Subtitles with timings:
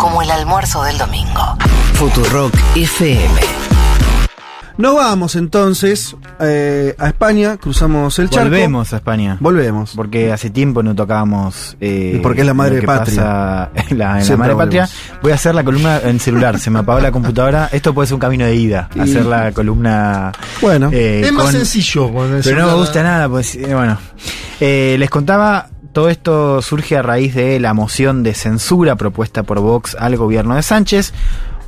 [0.00, 1.56] como el almuerzo del domingo.
[1.94, 3.28] Futurock FM.
[4.78, 8.48] Nos vamos entonces eh, a España, cruzamos el charco.
[8.48, 9.36] Volvemos a España.
[9.38, 9.92] Volvemos.
[9.94, 11.76] Porque hace tiempo no tocábamos.
[11.82, 13.14] Eh, Y porque es la madre lo que patria.
[13.22, 14.88] pasa en la, en la madre patria.
[15.20, 16.58] Voy a hacer la columna en celular.
[16.58, 17.68] Se me apagó la computadora.
[17.70, 18.88] Esto puede ser un camino de ida.
[18.94, 20.32] Y- Hacer la columna.
[20.62, 20.88] Bueno.
[20.92, 23.98] eh, es más con- sencillo con Pero no me gusta nada, pues eh, bueno.
[24.60, 29.60] Eh, les contaba, todo esto surge a raíz de la moción de censura propuesta por
[29.60, 31.12] Vox al gobierno de Sánchez.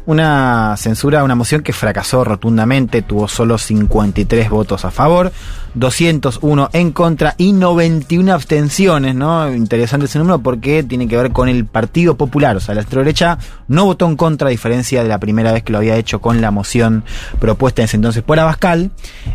[0.05, 5.33] Una censura, una moción que fracasó rotundamente, tuvo solo 53 votos a favor,
[5.75, 9.53] 201 en contra y 91 abstenciones, ¿no?
[9.53, 13.39] Interesante ese número porque tiene que ver con el Partido Popular, o sea, la extrema-derecha
[13.69, 16.41] no votó en contra, a diferencia de la primera vez que lo había hecho con
[16.41, 17.05] la moción
[17.39, 18.91] propuesta en ese entonces por Abascal,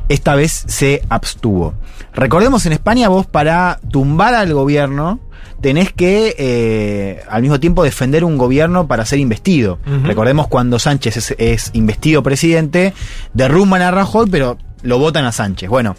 [0.10, 1.74] esta vez se abstuvo.
[2.14, 5.20] Recordemos en España vos para tumbar al gobierno
[5.62, 9.80] tenés que eh, al mismo tiempo defender un gobierno para ser investido.
[10.04, 12.94] Recordemos cuando Sánchez es, es investido presidente,
[13.34, 15.70] derrumban a Rajoy, pero lo votan a Sánchez.
[15.70, 15.96] Bueno,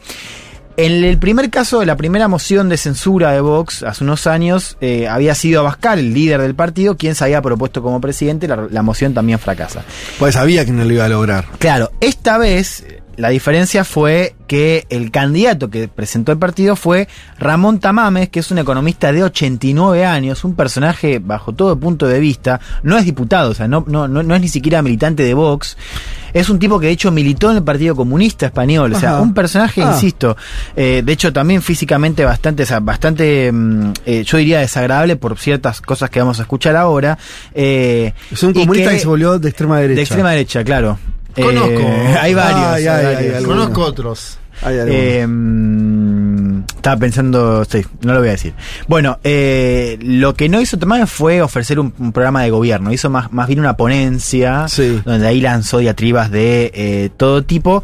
[0.79, 4.77] en el primer caso de la primera moción de censura de Vox, hace unos años,
[4.81, 8.69] eh, había sido Abascal, el líder del partido, quien se había propuesto como presidente, la,
[8.71, 9.83] la moción también fracasa.
[10.21, 11.47] Pues sabía que no lo iba a lograr.
[11.59, 17.09] Claro, esta vez eh, la diferencia fue que el candidato que presentó el partido fue
[17.37, 22.21] Ramón Tamames, que es un economista de 89 años, un personaje bajo todo punto de
[22.21, 25.35] vista, no es diputado, o sea, no, no, no, no es ni siquiera militante de
[25.35, 25.77] Vox,
[26.33, 29.35] es un tipo que de hecho militó en el Partido Comunista Español, o sea, un
[29.35, 29.93] personaje, Ah.
[29.95, 30.37] insisto,
[30.77, 35.39] eh, de hecho también físicamente bastante, o sea, bastante, mm, eh, yo diría desagradable por
[35.39, 37.19] ciertas cosas que vamos a escuchar ahora.
[37.55, 39.97] eh, Es un comunista que, se volvió de extrema derecha.
[39.97, 40.99] de extrema derecha, claro.
[41.35, 41.69] Conozco.
[41.71, 42.67] Eh, hay varios.
[42.67, 43.45] Ay, hay varios.
[43.45, 44.39] Conozco otros.
[44.63, 44.97] Hay algunos.
[45.01, 45.27] Eh,
[46.67, 48.55] estaba pensando, sí, no lo voy a decir.
[48.87, 53.11] Bueno, eh, lo que no hizo Tomás fue ofrecer un, un programa de gobierno, hizo
[53.11, 55.01] más, más bien una ponencia, Sí.
[55.05, 57.83] donde ahí lanzó diatribas de eh, todo tipo.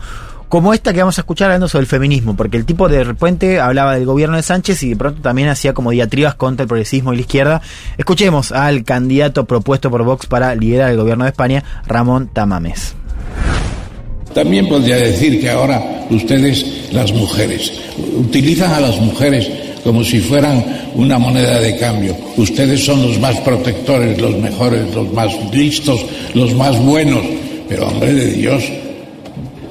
[0.48, 3.58] Como esta que vamos a escuchar hablando sobre el feminismo, porque el tipo de repente
[3.58, 7.12] hablaba del gobierno de Sánchez y de pronto también hacía como diatribas contra el progresismo
[7.12, 7.62] y la izquierda.
[7.98, 12.94] Escuchemos al candidato propuesto por Vox para liderar el gobierno de España, Ramón Tamames.
[14.32, 17.72] También podría decir que ahora ustedes, las mujeres,
[18.16, 19.48] utilizan a las mujeres
[19.82, 22.16] como si fueran una moneda de cambio.
[22.36, 26.00] Ustedes son los más protectores, los mejores, los más listos,
[26.32, 27.22] los más buenos.
[27.68, 28.64] Pero hombre de Dios,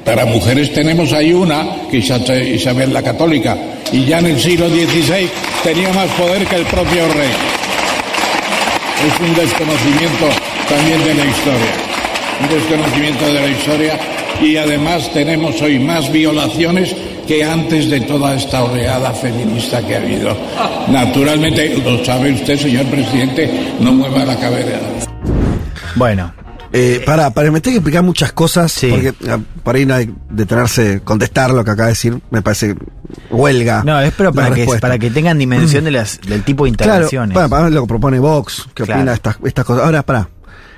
[0.05, 3.57] para mujeres tenemos ahí una, que Isabel la Católica,
[3.91, 5.29] y ya en el siglo XVI
[5.63, 7.31] tenía más poder que el propio rey.
[9.07, 10.27] Es un desconocimiento
[10.69, 11.73] también de la historia,
[12.41, 13.99] un desconocimiento de la historia
[14.41, 16.95] y además tenemos hoy más violaciones
[17.27, 20.35] que antes de toda esta oleada feminista que ha habido.
[20.89, 24.79] Naturalmente, lo sabe usted, señor presidente, no mueva la cabeza.
[25.95, 26.33] Bueno,
[26.75, 28.87] Eh, para, para me tengo que explicar muchas cosas, Sí.
[28.89, 29.13] porque
[29.61, 29.99] para ir a
[30.31, 32.75] detenerse, contestar lo que acaba de decir, me parece
[33.29, 33.83] huelga.
[33.85, 36.93] No, es pero para que, para que tengan dimensión de las, del tipo de Claro,
[36.93, 37.35] intervenciones.
[37.35, 39.01] para, para lo que propone Vox, que Claro.
[39.01, 39.85] opina de estas, estas cosas.
[39.85, 40.29] Ahora, para,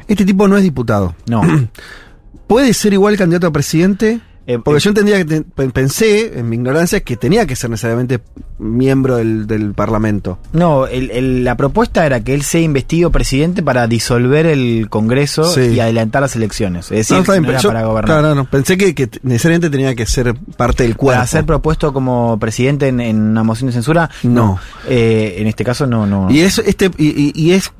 [0.05, 1.15] este tipo no es diputado.
[1.29, 1.41] No.
[2.47, 4.19] ¿Puede ser igual candidato a presidente?
[4.47, 7.55] Eh, Porque eh, yo entendía que te- pe- pensé, en mi ignorancia, que tenía que
[7.55, 8.19] ser necesariamente
[8.59, 10.37] miembro del, del Parlamento.
[10.53, 15.45] No, el- el- la propuesta era que él sea investido presidente para disolver el Congreso
[15.45, 15.61] Sí.
[15.61, 16.85] y adelantar las elecciones.
[16.91, 18.19] Es decir, No, bien, no era yo- para gobernar.
[18.19, 21.15] claro, no, pensé que, necesariamente tenía que ser parte del cuerpo.
[21.17, 24.59] Para ser propuesto como presidente en, en una moción de censura, No.
[24.87, 26.29] Eh, en este caso no, no.
[26.29, 27.71] Y es este y, y- y es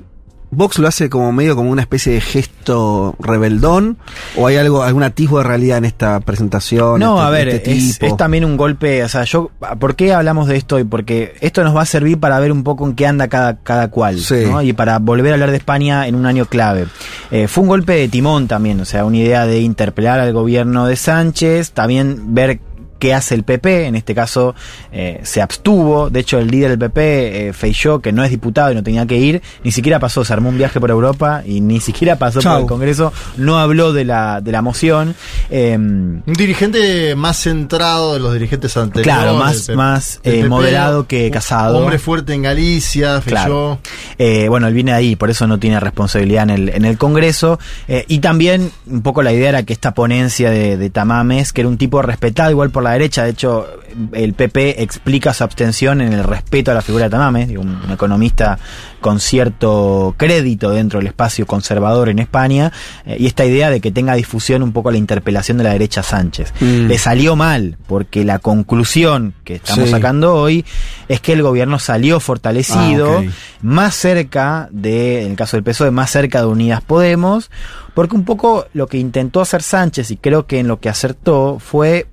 [0.56, 3.98] Vox lo hace como medio como una especie de gesto rebeldón
[4.38, 7.00] o hay algo algún atisbo de realidad en esta presentación.
[7.00, 10.48] No, este- a ver, este es, también un golpe, o sea, yo, ¿por qué hablamos
[10.48, 10.78] de esto?
[10.90, 13.90] Porque esto nos va a servir para ver un poco en qué anda cada, cada
[13.90, 14.46] cual, Sí.
[14.50, 14.62] ¿no?
[14.62, 16.86] Y para volver a hablar de España en un año clave.
[17.32, 20.88] Eh, fue un golpe de timón también, o sea, una idea de interpelar al gobierno
[20.88, 22.60] de Sánchez, también ver
[23.00, 24.56] qué hace el PP, en este caso
[24.92, 27.54] eh, se abstuvo, de hecho el líder del PP, eh,
[28.02, 30.58] que no es diputado y no tenía que ir, ni siquiera pasó, se armó un
[30.58, 32.53] viaje por Europa y ni siquiera pasó Chau.
[32.53, 35.16] por el Congreso, no habló de la, de la moción.
[35.50, 39.03] eh, Un dirigente más centrado de los dirigentes anteriores.
[39.14, 41.80] Claro, más- del más, del eh, PP, moderado que Casado.
[41.80, 43.80] Hombre fuerte en Galicia, Claro.
[43.80, 43.80] Feijóo.
[44.18, 46.98] Eh, bueno, él viene de ahí, por eso no tiene responsabilidad en el, en el
[46.98, 47.59] Congreso.
[47.88, 51.62] Eh, y también, un poco la idea era que esta ponencia de, de Tamames, que
[51.62, 53.24] era un tipo respetado igual por la derecha.
[53.24, 53.68] De hecho,
[54.12, 57.92] el PP explica su abstención en el respeto a la figura de Tamame, un, un
[57.92, 58.58] economista
[59.00, 62.72] con cierto crédito dentro del espacio conservador en España,
[63.06, 66.02] eh, y esta idea de que tenga difusión un poco la interpelación de la derecha
[66.03, 66.53] Sánchez.
[66.59, 66.88] Mm.
[66.88, 69.91] Le salió mal, porque la conclusión que estamos Sí.
[69.91, 70.66] sacando hoy
[71.08, 73.32] es que el gobierno salió fortalecido, Ah,
[73.62, 77.52] más cerca de, en el caso del PSOE, más cerca de Unidas Podemos,
[77.94, 81.59] porque un poco lo que intentó hacer Sánchez, y creo que en lo que acertó,
[81.59, 82.08] fue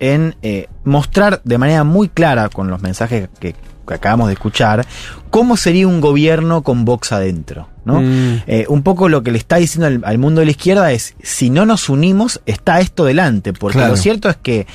[0.00, 3.54] en eh, mostrar de manera muy clara con los mensajes que,
[3.86, 4.86] que acabamos de escuchar,
[5.30, 7.68] cómo sería un gobierno con Vox adentro.
[7.84, 8.00] ¿no?
[8.00, 8.42] Mm.
[8.46, 11.14] Eh, un poco lo que le está diciendo al, al mundo de la izquierda es,
[11.22, 13.90] si no nos unimos, está esto delante, porque Claro.
[13.92, 14.66] lo cierto es que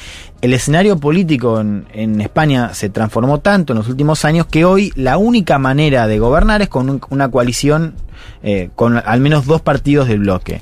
[0.41, 4.93] el escenario político en, en España se transformó tanto en los últimos años que hoy
[4.95, 7.95] la única manera de gobernar es con un- una coalición
[8.43, 10.61] eh, con al menos dos partidos del bloque.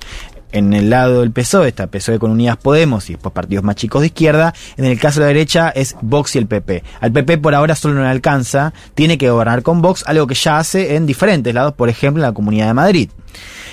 [0.58, 4.02] En el lado del PSOE está PSOE con Unidas Podemos y después partidos más chicos
[4.02, 4.56] de izquierda.
[4.76, 6.84] En el caso de la derecha es Vox y el PP.
[7.00, 10.34] Al PP por ahora solo no le alcanza, tiene que gobernar con Vox, algo que
[10.34, 13.10] ya hace en diferentes lados, por ejemplo en la Comunidad de Madrid.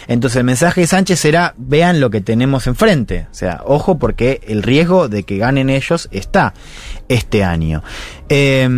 [0.09, 3.29] Entonces el mensaje de Sánchez será, vean lo que tenemos enfrente.
[3.33, 6.53] O sea, ojo porque el riesgo de que ganen ellos está
[7.09, 7.83] este año.
[8.29, 8.69] Eh,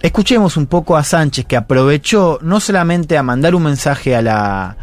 [0.00, 4.78] escuchemos un poco a Sánchez que aprovechó no solamente a mandar un mensaje a la,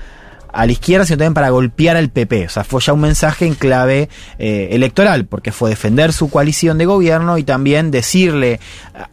[0.51, 2.45] a la izquierda, sino también para golpear al PP.
[2.45, 6.77] O sea, fue ya un mensaje en clave eh, electoral, porque fue defender su coalición
[6.77, 8.59] de gobierno y también decirle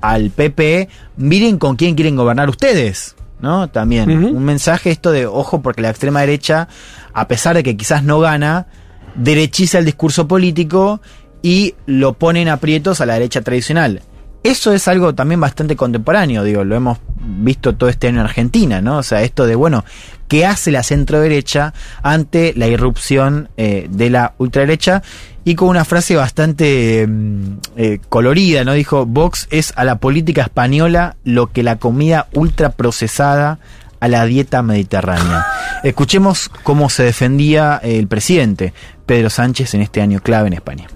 [0.01, 3.17] al PP, miren con quién quieren gobernar ustedes.
[3.39, 3.69] ¿No?
[3.69, 6.69] También un mensaje esto de ojo porque la extrema derecha,
[7.13, 8.67] a pesar de que quizás no gana,
[9.15, 11.03] derechiza el discurso político
[11.43, 14.01] y lo pone en aprietos a la derecha tradicional.
[14.43, 18.81] Eso es algo también bastante contemporáneo, digo, lo hemos visto todo este año en Argentina,
[18.81, 18.99] ¿no?
[18.99, 19.85] O sea, esto de, bueno,
[20.29, 25.03] ¿qué hace la centro derecha ante la irrupción eh, de la ultraderecha?
[25.45, 28.73] Y con una frase bastante mm, eh, colorida, ¿no?
[28.73, 33.59] Dijo, Vox es a la política española lo que la comida ultraprocesada
[34.01, 35.47] a la dieta mediterránea.
[35.85, 38.73] Escuchemos cómo se defendía el presidente
[39.07, 40.89] Pedro Sánchez en este año clave en España.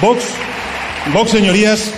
[0.00, 0.24] Vox,
[1.12, 1.92] Vox, señorías,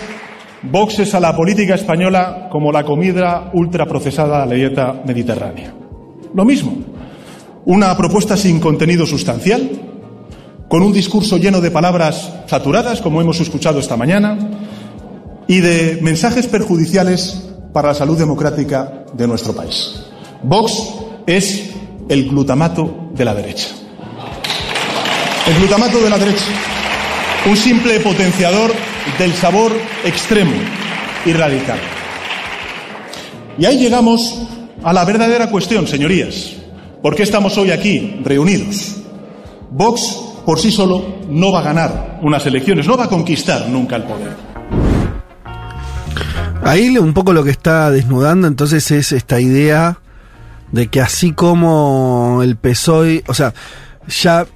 [0.63, 5.73] Vox es a la política española como la comida ultraprocesada a la dieta mediterránea.
[6.35, 6.77] Lo mismo,
[7.65, 9.71] una propuesta sin contenido sustancial,
[10.69, 14.39] con un discurso lleno de palabras saturadas, como hemos escuchado esta mañana,
[15.49, 20.05] y de mensajes perjudiciales para la salud democrática de nuestro país.
[20.43, 20.95] Vox
[21.27, 21.71] es
[22.09, 23.69] el glutamato de la derecha.
[25.49, 26.45] El glutamato de la derecha
[27.47, 28.71] un simple potenciador
[29.19, 29.73] del sabor
[30.05, 30.53] extremo
[31.25, 31.79] y radical.
[33.59, 34.43] Y ahí llegamos
[34.83, 36.55] a la verdadera cuestión, señorías.
[37.03, 38.97] ¿Por qué estamos hoy aquí reunidos?
[39.71, 43.97] Vox por sí solo no va a ganar unas elecciones, no va a conquistar nunca
[43.97, 44.37] el poder.
[46.63, 49.99] Ahí un poco lo que está desnudando entonces es esta idea
[50.73, 53.55] de que así como el PSOE, o sea,
[54.09, 54.47] ya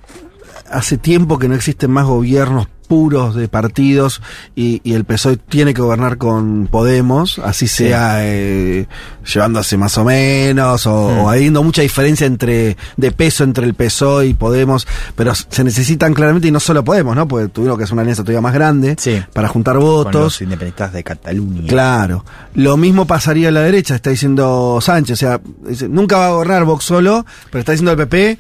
[0.70, 4.22] hace tiempo que no existen más gobiernos puros de partidos
[4.54, 8.86] y, y el PSOE tiene que gobernar con Podemos, así sea eh,
[9.32, 10.94] llevándose más o menos o,
[11.24, 14.86] o habiendo mucha diferencia entre de peso entre el PSOE y Podemos,
[15.16, 17.26] pero se necesitan claramente y no solo Podemos, ¿no?
[17.26, 19.20] Porque tuvieron que hacer una alianza todavía más grande Sí.
[19.32, 20.14] para juntar Con votos.
[20.14, 21.66] los independentistas de Cataluña.
[21.66, 22.24] Claro.
[22.54, 25.14] Lo mismo pasaría a la derecha, está diciendo Sánchez.
[25.14, 28.38] O sea, dice, nunca va a gobernar Vox solo, pero está diciendo el PP.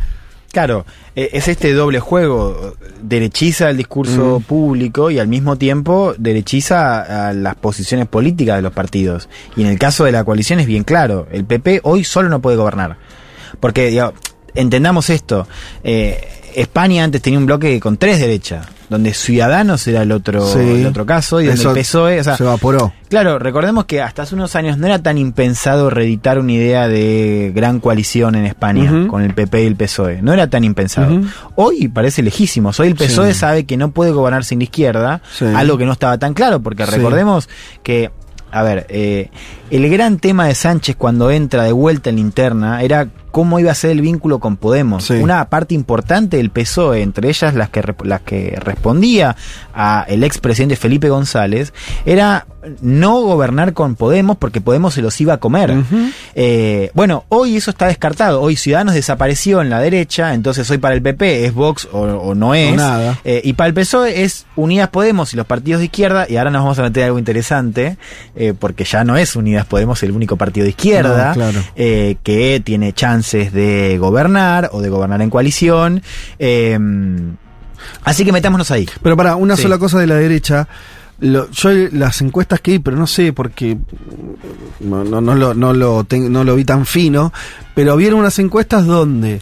[0.54, 0.86] Claro,
[1.16, 2.74] eh, es este doble juego.
[3.02, 8.72] Derechiza el discurso público y al mismo tiempo derechiza a las posiciones políticas de los
[8.72, 9.28] partidos.
[9.56, 11.26] Y en el caso de la coalición es bien claro.
[11.32, 12.98] El PP hoy solo no puede gobernar.
[13.58, 14.14] Porque, digamos,
[14.54, 15.46] entendamos esto.
[15.82, 20.60] eh, España antes tenía un bloque con tres derechas, donde Ciudadanos era el otro, Sí.
[20.60, 22.20] el otro caso y donde el PSOE...
[22.20, 22.92] o sea, se evaporó.
[23.08, 27.50] Claro, recordemos que hasta hace unos años no era tan impensado reeditar una idea de
[27.52, 30.22] gran coalición en España con el PP y el PSOE.
[30.22, 31.22] No era tan impensado.
[31.56, 32.70] Hoy parece lejísimo.
[32.78, 33.40] Hoy el PSOE Sí.
[33.40, 35.46] sabe que no puede gobernar sin la izquierda, Sí.
[35.46, 37.48] algo que no estaba tan claro, porque recordemos
[37.82, 38.12] que,
[38.52, 39.28] a ver, eh,
[39.72, 43.72] el gran tema de Sánchez cuando entra de vuelta en la interna era cómo iba
[43.72, 45.06] a ser el vínculo con Podemos.
[45.06, 45.14] Sí.
[45.14, 49.34] Una parte importante del PSOE, entre ellas las que, las que respondía
[49.74, 51.72] a el expresidente Felipe González,
[52.06, 52.46] era
[52.80, 55.74] no gobernar con Podemos porque Podemos se los iba a comer.
[56.36, 58.40] Eh, bueno, hoy eso está descartado.
[58.40, 62.34] Hoy Ciudadanos desapareció en la derecha, entonces hoy para el PP es Vox o, o
[62.36, 62.76] no es.
[62.76, 63.18] nada.
[63.24, 66.26] Eh, y para el PSOE es Unidas Podemos y los partidos de izquierda.
[66.28, 67.96] Y ahora nos vamos a meter algo interesante,
[68.36, 71.60] eh, porque ya no es Unidas Podemos el único partido de izquierda No, claro.
[71.74, 72.92] que tiene
[73.24, 76.02] chances de gobernar o de gobernar en coalición.
[76.38, 76.78] Eh,
[78.02, 78.88] Así que metámonos ahí.
[79.02, 79.62] Pero para, una Sí.
[79.62, 80.66] sola cosa de la derecha.
[81.20, 83.76] Lo- yo las encuestas que vi, pero no sé porque
[84.80, 87.30] no, no, no lo, no, lo ten- no lo vi tan fino,
[87.74, 89.40] pero vieron unas encuestas donde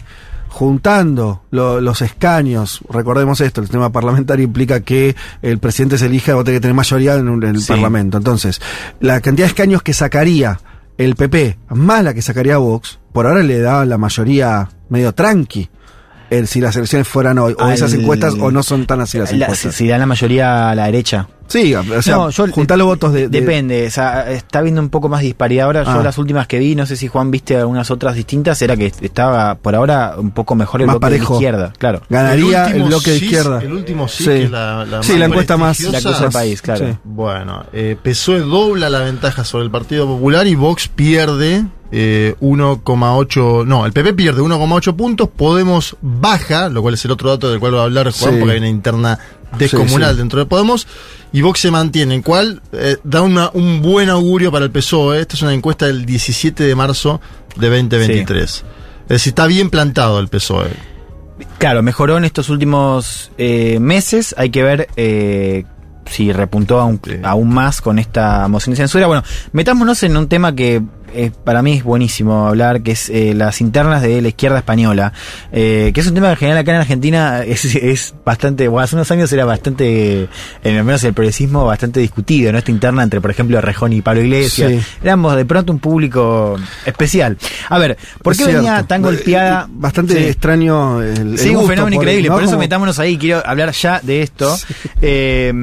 [0.49, 6.35] juntando lo- los escaños, recordemos esto, el sistema parlamentario implica que el presidente se elija,
[6.35, 7.67] vos tenés que tener mayoría en, un- en el Sí.
[7.71, 8.17] parlamento.
[8.17, 8.61] Entonces,
[8.99, 10.59] la cantidad de escaños que sacaría
[10.97, 15.69] el PP, más la que sacaría Vox, por ahora le da la mayoría medio tranqui.
[16.29, 19.19] eh, si las elecciones fueran hoy, o Al- esas encuestas, o no son tan así
[19.19, 19.75] las La- si, encuestas.
[19.75, 21.27] si dan la mayoría a la derecha.
[21.47, 24.81] Sí, o sea, No, yo- juntar los votos de, de- Depende, o sea, está viendo
[24.81, 25.83] un poco más disparidad ahora.
[25.83, 26.03] Yo Ah.
[26.03, 29.55] las últimas que vi, no sé si Juan viste algunas otras distintas, era que estaba
[29.55, 31.33] por ahora un poco mejor el Más bloque de parejo.
[31.35, 32.01] izquierda, claro.
[32.09, 33.61] Ganaría el, bloque de izquierda.
[33.61, 34.29] El último sí, Sí.
[34.29, 35.97] que es la, la Sí, más la encuesta más- prestigiosa.
[35.97, 36.87] La que usa el país, claro.
[36.87, 36.97] Sí.
[37.03, 43.65] Bueno, eh, PSOE dobla la ventaja sobre el Partido Popular y Vox pierde eh, 1,8.
[43.65, 45.29] No, el PP pierde 1,8 puntos.
[45.29, 48.39] Podemos baja, lo cual es el otro dato del cual va a hablar Juan, Sí.
[48.39, 49.19] porque hay una interna
[49.57, 50.19] descomunal Sí, sí.
[50.19, 50.87] dentro de Podemos.
[51.31, 55.19] Y Vox se mantiene, en cual eh, da una- un buen augurio para el PSOE.
[55.21, 57.19] Esta es una encuesta del 17 de marzo
[57.55, 58.43] de 2023.
[59.03, 60.69] Es decir, está bien plantado el PSOE.
[61.57, 64.35] Claro, mejoró en estos últimos eh, meses.
[64.37, 65.65] Hay que ver eh,
[66.05, 69.07] si repuntó aún, aún más con esta moción de censura.
[69.07, 70.81] Bueno, metámonos en un tema que
[71.13, 75.13] eh, para mí es buenísimo hablar, que es eh, las internas de la izquierda española,
[75.51, 78.83] eh, que es un tema que en general acá en Argentina es, es bastante, bueno,
[78.83, 80.27] hace unos años era bastante,
[80.63, 82.57] en al menos el progresismo, bastante discutido, ¿no?
[82.57, 84.71] Esta interna entre, por ejemplo, Rejón y Pablo Iglesias.
[84.71, 84.79] Sí.
[85.03, 86.55] Éramos de pronto un público
[86.85, 87.37] especial.
[87.69, 89.63] A ver, ¿por qué venía tan Eh, golpeada?
[89.67, 90.23] eh, Bastante Sí.
[90.25, 92.29] extraño el, el Sí, un fenómeno por- increíble.
[92.29, 92.35] ¿no?
[92.35, 93.17] Por eso Como- metámonos ahí.
[93.17, 94.55] Quiero hablar ya de esto.
[95.01, 95.53] Eh,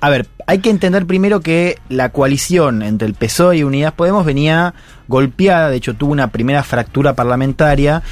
[0.00, 4.24] a ver, hay que entender primero que la coalición entre el PSOE y Unidas Podemos
[4.26, 4.74] venía
[5.08, 5.70] golpeada.
[5.70, 8.02] De hecho, tuvo una primera fractura parlamentaria.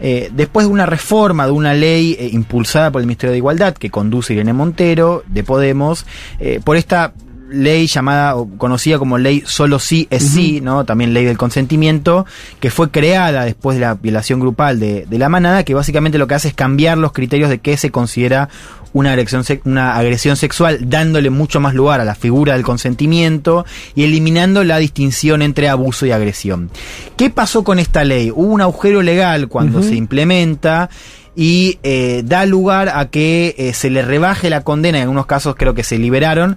[0.00, 3.74] eh, después de una reforma de una ley eh, impulsada por el Ministerio de Igualdad
[3.74, 6.06] que conduce Irene Montero de Podemos,
[6.38, 7.12] eh, por esta
[7.50, 10.84] ley llamada o conocida como ley solo sí es sí, ¿no?
[10.84, 12.24] También ley del consentimiento,
[12.60, 16.28] que fue creada después de la violación grupal de, de la manada, que básicamente lo
[16.28, 18.48] que hace es cambiar los criterios de qué se considera
[18.92, 24.04] una agresión, una agresión sexual, dándole mucho más lugar a la figura del consentimiento y
[24.04, 26.70] eliminando la distinción entre abuso y agresión.
[27.16, 28.30] ¿Qué pasó con esta ley?
[28.30, 30.90] Hubo un agujero legal cuando se implementa
[31.36, 35.54] y eh, da lugar a que eh, se le rebaje la condena, en algunos casos
[35.56, 36.56] creo que se liberaron,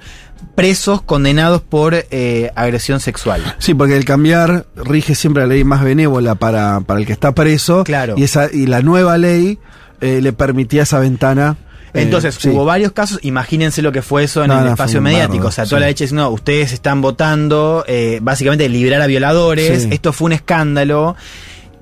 [0.56, 3.42] presos condenados por eh, agresión sexual.
[3.60, 7.34] Sí, porque el cambiar rige siempre la ley más benévola para, para el que está
[7.34, 7.84] preso.
[7.84, 8.16] Claro.
[8.18, 9.60] Y, esa, y la nueva ley
[10.02, 11.58] eh, le permitía esa ventana.
[11.94, 12.50] Eh, Entonces, sí.
[12.50, 15.48] hubo varios casos, imagínense lo que fue eso en No, el no, espacio mediático.
[15.48, 15.70] o sea, sí.
[15.70, 19.90] toda la leche diciendo, no, ustedes están votando, eh, básicamente liberar a violadores, Sí.
[19.92, 21.16] esto fue un escándalo.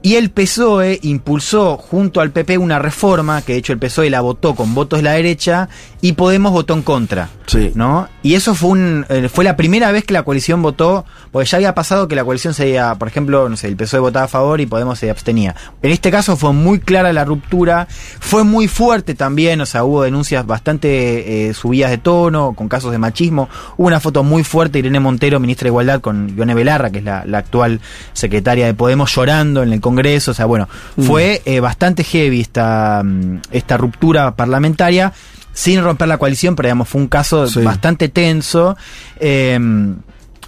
[0.04, 4.22] Y el PSOE impulsó junto al PP una reforma, que de hecho el PSOE la
[4.22, 5.70] votó con votos de la derecha,
[6.02, 7.30] y Podemos votó en contra.
[7.46, 7.72] Sí.
[7.76, 8.08] ¿no?
[8.24, 11.58] Y eso fue un eh, fue la primera vez que la coalición votó, porque ya
[11.58, 14.62] había pasado que la coalición se por ejemplo, no sé, el PSOE votaba a favor
[14.62, 15.56] y Podemos se abstenía.
[15.82, 17.88] En este caso fue muy clara la ruptura,
[18.20, 22.92] fue muy fuerte también, o sea, hubo denuncias bastante eh, subidas de tono, con casos
[22.92, 23.50] de machismo.
[23.78, 27.00] Hubo una foto muy fuerte de Irene Montero, ministra de Igualdad, con Ione Belarra, que
[27.00, 27.82] es la, la actual
[28.14, 30.32] secretaria de Podemos, llorando en el Congreso.
[30.32, 35.14] O sea, bueno, fue eh, bastante heavy esta, mm, esta ruptura parlamentaria
[35.54, 37.62] sin romper la coalición, pero digamos, fue un caso Sí.
[37.62, 38.76] bastante tenso.
[39.20, 39.60] Eh,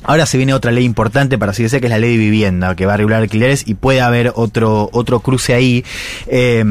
[0.04, 2.76] ahora se viene otra ley importante, para así decir, que es la ley de vivienda,
[2.76, 5.84] que va a regular alquileres y puede haber otro, otro cruce ahí.
[6.28, 6.64] Eh,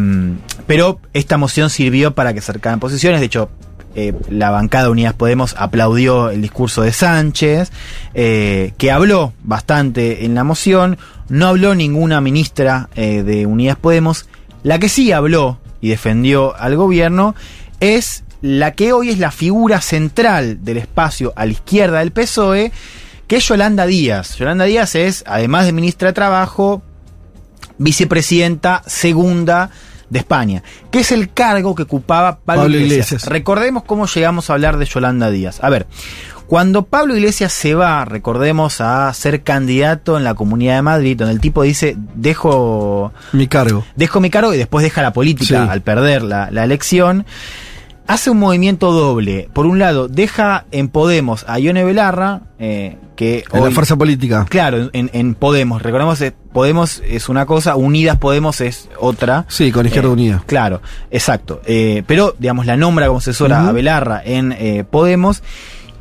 [0.66, 3.20] pero esta moción sirvió para que acercaran posiciones.
[3.20, 3.48] De hecho,
[3.94, 7.70] eh, la bancada de Unidas Podemos aplaudió el discurso de Sánchez,
[8.14, 10.98] eh, que habló bastante en la moción.
[11.28, 14.26] No habló ninguna ministra eh, de Unidas Podemos.
[14.62, 17.34] La que sí habló y defendió al gobierno
[17.82, 22.72] es la que hoy es la figura central del espacio a la izquierda del PSOE,
[23.26, 24.36] que es Yolanda Díaz.
[24.36, 26.82] Yolanda Díaz es, además de ministra de Trabajo,
[27.78, 29.70] vicepresidenta segunda
[30.10, 33.08] de España, que es el cargo que ocupaba Pablo, Pablo Iglesias.
[33.12, 33.26] Iglesias.
[33.32, 35.58] Recordemos cómo llegamos a hablar de Yolanda Díaz.
[35.62, 35.86] A ver,
[36.46, 41.32] cuando Pablo Iglesias se va, recordemos, a ser candidato en la Comunidad de Madrid, donde
[41.32, 43.84] el tipo dice, dejo Mi cargo.
[43.96, 45.70] dejo mi cargo y después deja la política Sí.
[45.70, 47.24] al perder la, la elección.
[48.06, 49.48] Hace un movimiento doble.
[49.52, 54.44] Por un lado, deja en Podemos a Ione Belarra, eh, que En la fuerza política.
[54.48, 55.80] Claro, en, en Podemos.
[55.82, 59.44] Recordemos que Podemos es una cosa, Unidas Podemos es otra.
[59.48, 60.42] Sí, con Izquierda Eh, Unida.
[60.46, 61.62] Claro, exacto.
[61.64, 63.68] Eh, pero, digamos, la nombra como asesora Ujú.
[63.68, 65.42] a Belarra en eh, Podemos.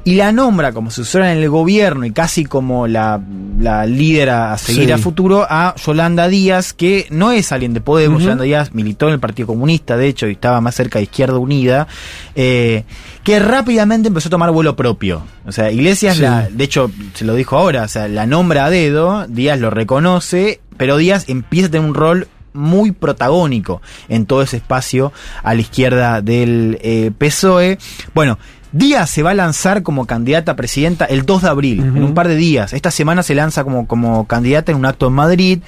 [0.03, 3.21] Y la nombra como sucesora en el gobierno y casi como la,
[3.59, 4.91] la líder a, seguir Sí.
[4.91, 9.13] a futuro a Yolanda Díaz, que no es alguien de Podemos, Yolanda Díaz militó en
[9.13, 11.87] el Partido Comunista, de hecho, y estaba más cerca de Izquierda Unida,
[12.35, 12.83] eh,
[13.23, 15.21] que rápidamente empezó a tomar vuelo propio.
[15.45, 16.23] O sea, Iglesias, Sí.
[16.23, 19.69] la, de hecho, se lo dijo ahora, o sea, la nombra a dedo, Díaz lo
[19.69, 25.53] reconoce, pero Díaz empieza a tener un rol muy protagónico en todo ese espacio a
[25.53, 27.77] la izquierda del eh, PSOE.
[28.13, 28.39] Bueno,
[28.71, 32.13] Díaz se va a lanzar como candidata a presidenta el 2 de abril, en un
[32.13, 32.73] par de días.
[32.73, 35.59] Esta semana se lanza como, como candidata en un acto en Madrid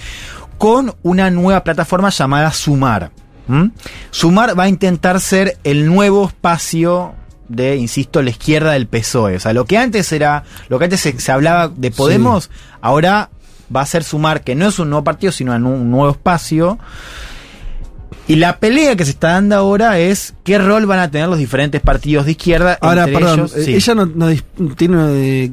[0.57, 3.11] con una nueva plataforma llamada Sumar.
[4.11, 7.13] Sumar va a intentar ser el nuevo espacio
[7.49, 9.35] de, insisto, la izquierda del PSOE.
[9.35, 12.49] O sea, lo que antes era, lo que antes se, se hablaba de Podemos,
[12.81, 13.29] ahora
[13.73, 16.79] va a ser Sumar, que no es un nuevo partido, sino un nuevo espacio.
[18.27, 21.37] Y la pelea que se está dando ahora es qué rol van a tener los
[21.37, 22.77] diferentes partidos de izquierda.
[22.79, 23.75] Ahora, entre perdón, ellos, eh, sí.
[23.75, 24.97] ella no, no tiene,
[25.43, 25.51] eh,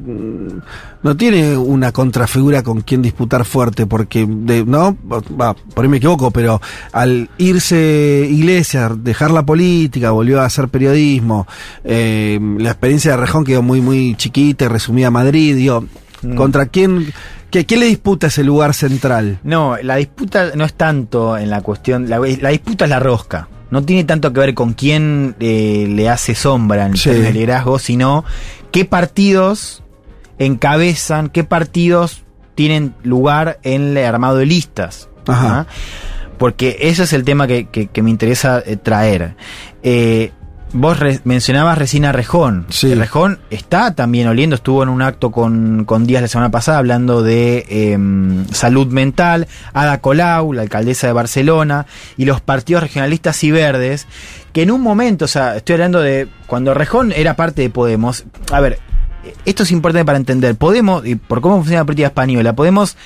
[1.02, 5.96] no tiene una contrafigura con quien disputar fuerte, porque, de, no, va, por ahí me
[5.96, 6.60] equivoco, pero
[6.92, 11.48] al irse Iglesias, dejar la política, volvió a hacer periodismo,
[11.82, 15.84] eh, la experiencia de Rejón quedó muy, muy chiquita y resumida a Madrid, digo,
[16.22, 16.34] Mm.
[16.34, 17.12] ¿contra quién,
[17.50, 19.38] qué, quién le disputa ese lugar central?
[19.42, 23.49] No, la disputa no es tanto en la cuestión, la, la disputa es la rosca.
[23.71, 27.11] No tiene tanto que ver con quién eh, le hace sombra en Sí.
[27.11, 28.25] de liderazgo, sino
[28.73, 29.83] qué partidos
[30.38, 35.09] encabezan, qué partidos tienen lugar en el armado de listas.
[35.26, 35.61] Ajá.
[35.61, 35.66] ¿ah?
[36.38, 39.37] Porque ese es el tema que, que- que me interesa eh, traer.
[39.83, 40.33] Eh,
[40.72, 42.66] vos re- mencionabas recién a Rejón.
[42.68, 42.94] Sí.
[42.94, 47.22] Rejón está también oliendo, estuvo en un acto con, con Díaz la semana pasada hablando
[47.22, 49.48] de em, salud mental.
[49.72, 51.86] Ada Colau, la alcaldesa de Barcelona,
[52.16, 54.06] y los partidos regionalistas y verdes,
[54.52, 58.24] que en un momento, o sea, estoy hablando de cuando Rejón era parte de Podemos.
[58.52, 58.78] A ver,
[59.44, 60.54] esto es importante para entender.
[60.56, 62.96] Podemos, y por cómo funciona la política española, Podemos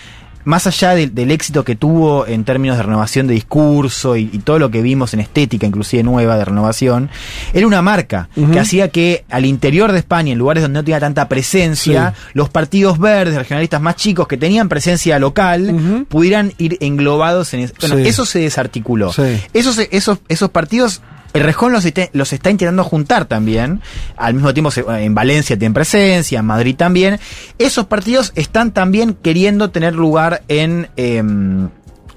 [0.44, 4.38] más allá de- del éxito que tuvo en términos de renovación de discurso y, y
[4.38, 7.10] todo lo que vimos en estética, inclusive nueva de renovación,
[7.52, 11.00] era una marca que hacía que al interior de España, en lugares donde no tenía
[11.00, 17.54] tanta presencia, los partidos verdes, regionalistas más chicos que tenían presencia local, pudieran ir englobados
[17.54, 17.74] en eso.
[17.80, 18.02] Bueno, Sí.
[18.08, 19.12] eso se desarticuló.
[19.12, 19.22] Sí.
[19.52, 21.00] Esos, esos, esos partidos,
[21.34, 23.82] el Rejón los, está- los está intentando juntar también.
[24.16, 27.20] Al mismo tiempo, se- en Valencia tienen presencia, en Madrid también.
[27.58, 30.88] Esos partidos están también queriendo tener lugar en.
[30.96, 31.68] em,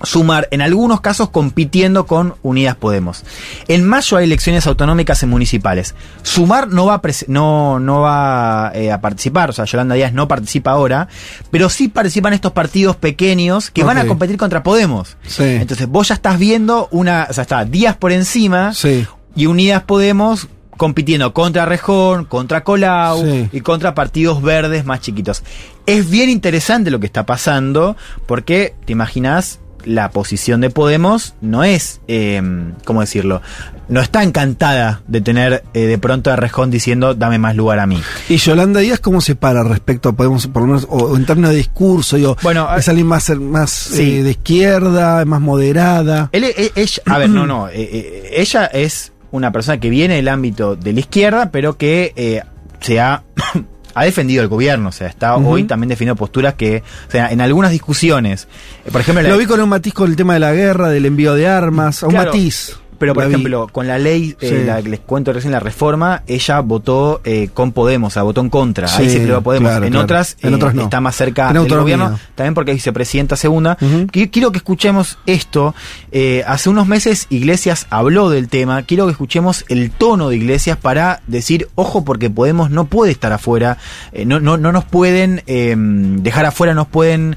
[0.03, 3.23] Sumar, en algunos casos compitiendo con Unidas Podemos.
[3.67, 5.95] En mayo hay elecciones autonómicas y municipales.
[6.21, 10.27] Sumar no va a, no, no va eh, a participar, o sea, Yolanda Díaz no
[10.27, 11.07] participa ahora,
[11.49, 15.17] pero sí participan estos partidos pequeños que van a competir contra Podemos.
[15.25, 15.41] Sí.
[15.43, 19.03] Entonces vos ya estás viendo una, o sea, está Díaz por encima Sí.
[19.37, 23.49] Y Unidas Podemos compitiendo contra Rejón, contra Colau Sí.
[23.51, 25.41] y contra partidos verdes más chiquitos.
[25.87, 27.95] Es bien interesante lo que está pasando
[28.27, 32.41] porque, te imaginas, la posición de Podemos no es, eh,
[32.83, 33.41] ¿cómo decirlo?
[33.89, 37.87] No está encantada de tener eh, de pronto a Rejón diciendo dame más lugar a
[37.87, 37.99] mí.
[38.27, 41.51] ¿Y Yolanda Díaz cómo se para respecto a Podemos, por lo menos, o, en términos
[41.51, 42.17] de discurso?
[42.17, 44.17] Digo, Bueno, ¿Es a- alguien más, más Sí.
[44.17, 46.29] eh, de izquierda, más moderada?
[46.33, 47.69] Él- él- ella, a ver, no, no.
[47.69, 52.13] eh, eh, ella es una persona que viene del ámbito de la izquierda, pero que
[52.15, 52.41] eh,
[52.79, 53.23] se ha,
[53.93, 54.89] ha defendido el gobierno.
[54.89, 58.47] O sea, está hoy también definiendo posturas que, o sea, en algunas discusiones,
[58.85, 60.89] eh, por ejemplo, la- Lo vi con un matiz con el tema de la guerra,
[60.89, 62.77] del envío de armas, un Claro, matiz.
[62.97, 63.33] Pero, por La vi.
[63.35, 67.49] ejemplo, con la ley, eh, la que les cuento recién, la reforma, ella votó eh,
[67.53, 68.87] con Podemos, o sea, votó en contra.
[68.87, 69.69] Ahí Sí, se peleó a Podemos.
[69.69, 70.03] claro, en claro.
[70.05, 70.83] otras, En eh, otras no.
[70.83, 73.77] está más cerca del gobierno, también porque es vicepresidenta segunda.
[74.11, 75.75] Quiero que escuchemos esto.
[76.11, 78.81] Eh, hace unos meses Iglesias habló del tema.
[78.83, 83.31] Quiero que escuchemos el tono de Iglesias para decir, ojo, porque Podemos no puede estar
[83.33, 83.77] afuera.
[84.25, 87.35] no, no, no nos pueden eh, dejar afuera, nos pueden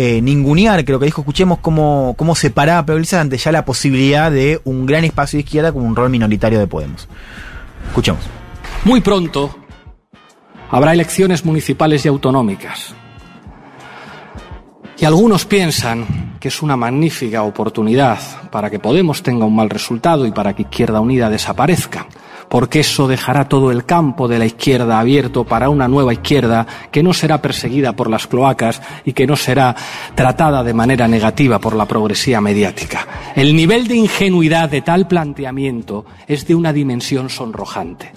[0.00, 4.60] eh, ningunear, creo que dijo, escuchemos cómo, cómo se paraba ante ya la posibilidad de
[4.62, 7.08] un gran espacio de izquierda como un rol minoritario de Podemos.
[7.88, 8.22] Escuchemos.
[8.84, 9.58] Muy pronto
[10.70, 12.94] habrá elecciones municipales y autonómicas.
[15.00, 18.20] Y algunos piensan que es una magnífica oportunidad
[18.52, 22.06] para que Podemos tenga un mal resultado y para que Izquierda Unida desaparezca,
[22.48, 27.02] porque eso dejará todo el campo de la izquierda abierto para una nueva izquierda que
[27.02, 29.74] no será perseguida por las cloacas y que no será
[30.14, 33.06] tratada de manera negativa por la progresía mediática.
[33.34, 38.12] El nivel de ingenuidad de tal planteamiento es de una dimensión sonrojante.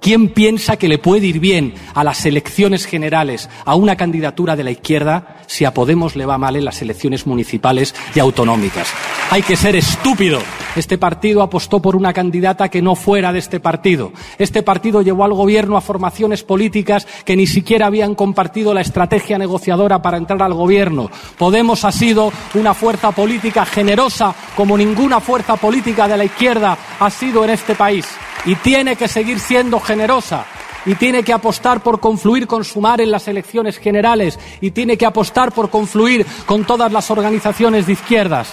[0.00, 4.64] ¿Quién piensa que le puede ir bien a las elecciones generales a una candidatura de
[4.64, 8.88] la izquierda si a Podemos le va mal en las elecciones municipales y autonómicas?
[9.30, 10.40] Hay que ser estúpido
[10.76, 14.12] Este partido apostó por una candidata que no fuera de este partido.
[14.38, 19.38] Este partido llevó al gobierno a formaciones políticas que ni siquiera habían compartido la estrategia
[19.38, 21.10] negociadora para entrar al gobierno.
[21.38, 27.10] Podemos ha sido una fuerza política generosa como ninguna fuerza política de la izquierda ha
[27.10, 28.06] sido en este país.
[28.46, 30.46] Y tiene que seguir siendo generosa
[30.86, 35.04] y tiene que apostar por confluir con Sumar en las elecciones generales y tiene que
[35.04, 38.48] apostar por confluir con todas las organizaciones de izquierdas.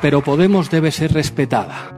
[0.00, 1.92] Pero Podemos debe ser respetada.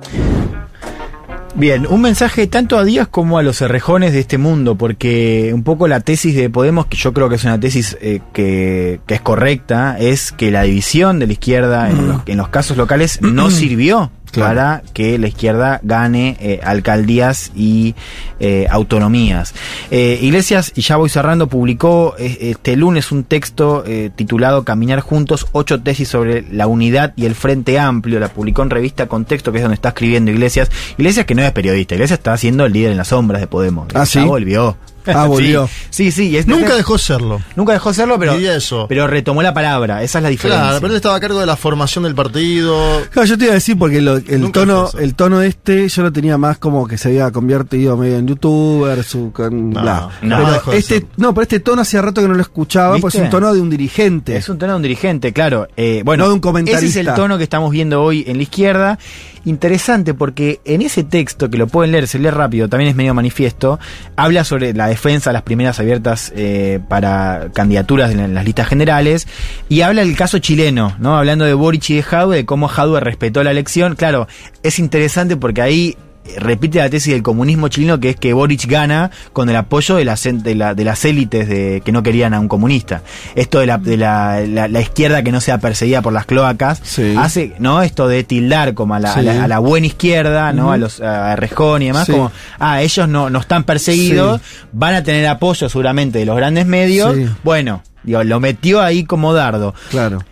[1.54, 5.62] Bien, un mensaje tanto a Díaz como a los cerrejones de este mundo, porque un
[5.62, 9.14] poco la tesis de Podemos, que yo creo que es una tesis eh, que, que
[9.14, 13.22] es correcta, es que la división de la izquierda en los, en los casos locales
[13.22, 14.54] no sirvió Claro.
[14.54, 17.94] para que la izquierda gane eh, alcaldías y
[18.40, 19.54] eh, autonomías.
[19.90, 25.00] Eh, Iglesias, y ya voy cerrando, publicó eh, este lunes un texto eh, titulado Caminar
[25.00, 28.20] Juntos, ocho tesis sobre la unidad y el Frente Amplio.
[28.20, 30.70] La publicó en revista Contexto, que es donde está escribiendo Iglesias.
[30.98, 33.88] Iglesias que no es periodista, Iglesias está siendo el líder en las sombras de Podemos.
[33.94, 34.20] Ah, Ya ¿sí?
[34.20, 34.76] volvió.
[35.14, 35.68] Ah, volvió.
[35.90, 36.36] Sí, sí.
[36.36, 37.40] es- Nunca dejó serlo.
[37.54, 38.86] Nunca dejó serlo, pero, eso.
[38.88, 40.02] pero retomó la palabra.
[40.02, 40.62] Esa es la diferencia.
[40.64, 43.02] Claro, pero él estaba a cargo de la formación del partido.
[43.10, 46.12] Claro, yo te iba a decir porque lo- el tono, el tono este yo lo
[46.12, 50.08] tenía más como que se había convertido medio en youtuber, su con No, bla.
[50.22, 53.20] no, Pero este, no, pero este tono hacía rato que no lo escuchaba, pues es
[53.20, 53.24] ¿Viste?
[53.36, 54.36] un tono de un dirigente.
[54.36, 55.68] Es un tono de un dirigente, claro.
[55.76, 56.86] Eh, bueno, No de un comentarista.
[56.86, 58.98] ese es el tono que estamos viendo hoy en la izquierda.
[59.46, 63.14] Interesante porque en ese texto, que lo pueden leer, se lee rápido, también es medio
[63.14, 63.78] manifiesto,
[64.16, 69.28] habla sobre la defensa de las primeras abiertas eh, para candidaturas en las listas generales
[69.68, 71.16] y habla del caso chileno, ¿no?
[71.16, 73.94] Hablando de Boric y de Jadwe, de cómo Jadwe respetó la elección.
[73.94, 74.26] Claro,
[74.64, 75.96] es interesante porque ahí
[76.38, 80.04] repite la tesis del comunismo chileno que es que Boric gana con el apoyo de
[80.04, 83.02] las, de la- de las élites de, que no querían a un comunista.
[83.34, 86.80] Esto de, la, de la, la- la izquierda que no sea perseguida por las cloacas
[86.82, 87.14] Sí.
[87.18, 89.38] hace no esto de tildar como a la, a la- Sí.
[89.38, 90.72] a la buena izquierda, ¿no?
[90.72, 92.12] A los a Rejón y demás, Sí.
[92.12, 94.40] como, ah, ellos no, no están perseguidos,
[94.72, 97.16] van a tener apoyo seguramente de los grandes medios.
[97.44, 99.74] Bueno, digo, lo metió ahí como dardo.
[99.90, 100.22] Claro.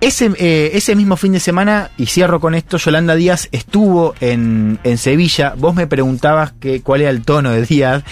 [0.00, 4.78] Ese, eh, ese mismo fin de semana, y cierro con esto, Yolanda Díaz estuvo en,
[4.82, 5.52] en Sevilla.
[5.56, 8.02] Vos me preguntabas que, cuál era el tono de Díaz.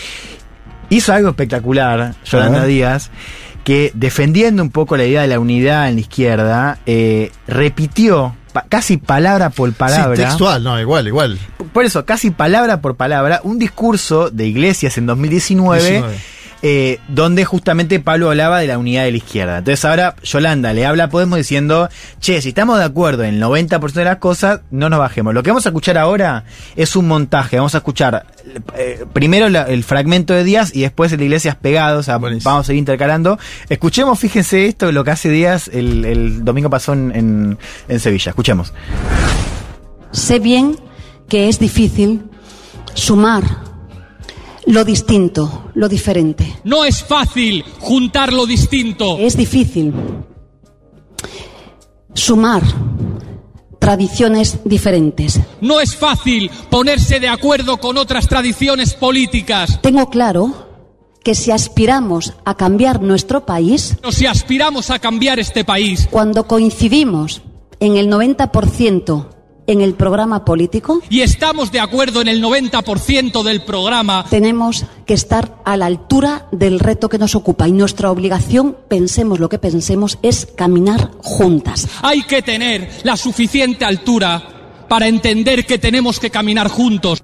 [0.91, 2.65] Hizo algo espectacular, Yolanda.
[2.67, 3.11] Díaz,
[3.65, 8.65] que defendiendo un poco la idea de la unidad en la izquierda, eh, repitió pa-
[8.69, 10.15] casi palabra por palabra.
[10.17, 11.39] Sí, textual, no, igual, igual.
[11.73, 16.17] Por eso, casi palabra por palabra, un discurso de Iglesias en 2019, 19.
[16.63, 19.59] Eh, donde justamente Pablo hablaba de la unidad de la izquierda.
[19.59, 21.89] Entonces ahora Yolanda le habla a Podemos diciendo,
[22.21, 25.35] che, si estamos de acuerdo en el 90% de las cosas, no nos bajemos.
[25.35, 26.45] Lo que vamos a escuchar ahora
[26.75, 27.57] es un montaje.
[27.57, 28.27] Vamos a escuchar
[28.77, 32.01] eh, primero la- el fragmento de Díaz y después el de Iglesias pegado.
[32.01, 32.51] O sea, Buenísimo.
[32.51, 33.39] vamos a ir intercalando.
[33.69, 38.31] Escuchemos, fíjense esto, lo que hace Díaz el, el domingo pasó en, en- en Sevilla.
[38.31, 38.73] Escuchemos.
[40.11, 40.77] Sé bien
[41.29, 42.23] que es difícil
[42.95, 43.43] sumar
[44.69, 46.61] lo distinto, lo diferente.
[46.65, 49.17] No es fácil juntar lo distinto.
[49.19, 49.93] Es difícil
[52.13, 52.63] sumar
[53.79, 55.41] tradiciones diferentes.
[55.63, 59.81] No es fácil ponerse de acuerdo con otras tradiciones políticas.
[59.81, 60.67] Tengo claro
[61.25, 66.47] que si aspiramos a cambiar nuestro país, Pero si aspiramos a cambiar este país cuando
[66.47, 67.43] coincidimos
[67.81, 69.38] en el 90%
[69.69, 75.15] en el programa político, y estamos de acuerdo en el 90% del programa, tenemos que
[75.15, 79.61] estar a la altura del reto que nos ocupa y nuestra obligación, pensemos lo que
[79.61, 81.87] pensemos, es caminar juntas.
[82.03, 87.23] hay que tener la suficiente altura para entender que tenemos que caminar juntos.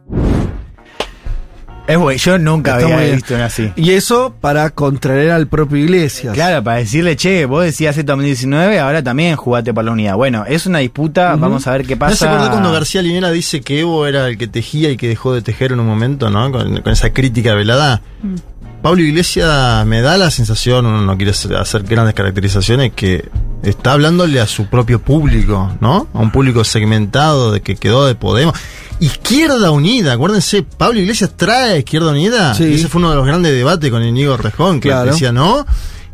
[1.86, 3.70] Es bueno, yo nunca Está había visto una así.
[3.76, 6.32] Y eso para contraer al propio Iglesias.
[6.32, 10.16] Claro, para decirle, che, vos decías esto en 2019, ahora también jugate por la unidad.
[10.16, 12.32] Bueno, es una disputa, vamos a ver qué ¿No se pasa.
[12.32, 15.42] acordó cuando García Linera dice que Evo era el que tejía y que dejó de
[15.42, 16.50] tejer en un momento, ¿no?
[16.50, 18.00] Con, con esa crítica velada.
[18.80, 23.28] Pablo Iglesias me da la sensación, uno no quiere hacer grandes caracterizaciones, que
[23.62, 26.06] está hablándole a su propio público, ¿no?
[26.12, 28.54] A un público segmentado de que quedó de Podemos.
[29.00, 32.54] Izquierda Unida, acuérdense, Pablo Iglesias trae a Izquierda Unida.
[32.54, 32.64] Sí.
[32.64, 35.11] Y ese fue uno de los grandes debates con Íñigo Rejón, que Claro.
[35.12, 35.66] decía, no,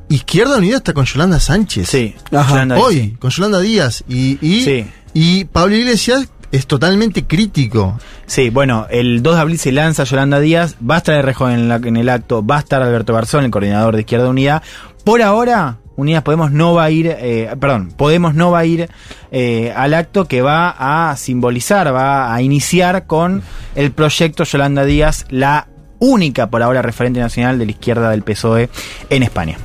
[0.09, 1.89] Izquierda Unida está con Yolanda Sánchez.
[1.89, 2.51] Sí, Ajá.
[2.51, 4.03] Yolanda Hoy, con Yolanda Díaz.
[4.09, 4.87] Y, y, Sí.
[5.15, 7.99] y Pablo Iglesias es totalmente crítico.
[8.27, 11.53] Sí, bueno, el 2 de abril se lanza Yolanda Díaz, va a estar el Rejón
[11.53, 14.63] en, la- en el acto, va a estar Alberto Garzón, el coordinador de Izquierda Unida.
[15.05, 18.89] Por ahora, Unidas Podemos no va a ir, eh, perdón, Podemos no va a ir
[19.31, 23.43] eh, al acto que va a simbolizar, va a iniciar con
[23.75, 25.67] el proyecto Yolanda Díaz, la
[25.99, 28.71] única por ahora referente nacional de la izquierda del PSOE
[29.11, 29.57] en España.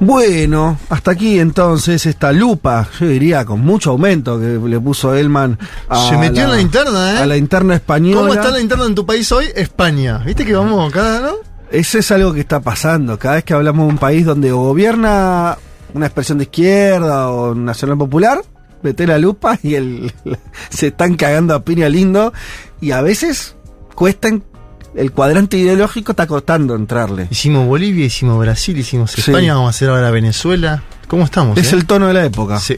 [0.00, 5.58] Bueno, hasta aquí entonces esta lupa, yo diría con mucho aumento que le puso Elman
[5.90, 7.18] a Se metió en la interna, ¿eh?
[7.18, 8.22] A la interna española.
[8.22, 9.48] ¿Cómo está la interna en tu país hoy?
[9.54, 10.18] España.
[10.24, 11.49] ¿Viste que vamos cada, no?
[11.70, 13.18] Eso es algo que está pasando.
[13.18, 15.56] Cada vez que hablamos de un país donde gobierna
[15.94, 18.42] una expresión de izquierda o nacional popular,
[18.82, 20.12] mete la lupa y el,
[20.70, 22.32] se están cagando a piña lindo.
[22.80, 23.56] Y a veces
[23.94, 24.44] cuestan.
[24.92, 27.28] El cuadrante ideológico está costando entrarle.
[27.30, 29.20] Hicimos Bolivia, hicimos Brasil, hicimos Sí.
[29.20, 30.82] España, vamos a hacer ahora Venezuela.
[31.06, 31.56] ¿Cómo estamos?
[31.56, 31.76] Es eh?
[31.76, 32.58] el tono de la época.
[32.58, 32.76] Sí.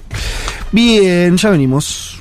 [0.72, 2.10] Bien, ya venimos.